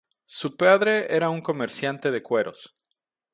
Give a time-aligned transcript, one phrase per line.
[0.25, 2.73] Su padre era un comerciante de cueros.